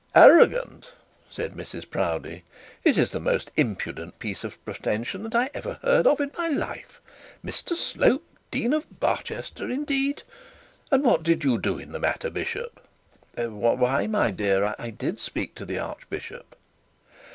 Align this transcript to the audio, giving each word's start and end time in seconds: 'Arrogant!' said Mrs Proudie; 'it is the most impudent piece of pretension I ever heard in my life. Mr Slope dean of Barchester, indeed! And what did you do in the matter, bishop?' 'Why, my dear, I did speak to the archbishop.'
'Arrogant!' 0.15 0.93
said 1.29 1.53
Mrs 1.53 1.87
Proudie; 1.87 2.43
'it 2.83 2.97
is 2.97 3.11
the 3.11 3.19
most 3.19 3.51
impudent 3.55 4.17
piece 4.17 4.43
of 4.43 4.57
pretension 4.65 5.29
I 5.35 5.51
ever 5.53 5.77
heard 5.83 6.07
in 6.07 6.31
my 6.35 6.47
life. 6.47 6.99
Mr 7.45 7.75
Slope 7.75 8.25
dean 8.49 8.73
of 8.73 8.99
Barchester, 8.99 9.69
indeed! 9.69 10.23
And 10.89 11.03
what 11.03 11.21
did 11.21 11.43
you 11.43 11.59
do 11.59 11.77
in 11.77 11.91
the 11.91 11.99
matter, 11.99 12.31
bishop?' 12.31 12.81
'Why, 13.37 14.07
my 14.07 14.31
dear, 14.31 14.73
I 14.79 14.89
did 14.89 15.19
speak 15.19 15.53
to 15.53 15.65
the 15.65 15.77
archbishop.' 15.77 16.55